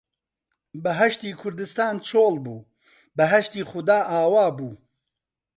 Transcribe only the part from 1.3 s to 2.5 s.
کوردستان چۆڵ